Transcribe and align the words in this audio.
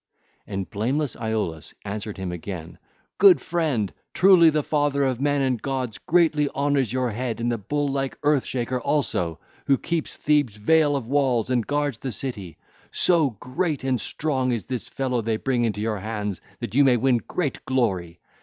(ll. 0.47 0.53
102 0.65 0.79
114) 0.79 0.97
And 0.97 0.97
blameless 0.97 1.15
Iolaus 1.15 1.73
answered 1.85 2.17
him 2.17 2.31
again: 2.31 2.79
'Good 3.19 3.39
friend, 3.39 3.93
truly 4.15 4.49
the 4.49 4.63
father 4.63 5.03
of 5.03 5.21
men 5.21 5.43
and 5.43 5.61
gods 5.61 5.99
greatly 5.99 6.49
honours 6.49 6.91
your 6.91 7.11
head 7.11 7.39
and 7.39 7.51
the 7.51 7.59
bull 7.59 7.87
like 7.87 8.17
Earth 8.23 8.43
Shaker 8.43 8.81
also, 8.81 9.37
who 9.67 9.77
keeps 9.77 10.17
Thebe's 10.17 10.55
veil 10.55 10.95
of 10.95 11.05
walls 11.05 11.51
and 11.51 11.67
guards 11.67 11.99
the 11.99 12.11
city,—so 12.11 13.29
great 13.39 13.83
and 13.83 14.01
strong 14.01 14.51
is 14.51 14.65
this 14.65 14.89
fellow 14.89 15.21
they 15.21 15.37
bring 15.37 15.65
into 15.65 15.81
your 15.81 15.99
hands 15.99 16.41
that 16.61 16.73
you 16.73 16.83
may 16.83 16.97
win 16.97 17.17
great 17.17 17.63
glory. 17.65 18.19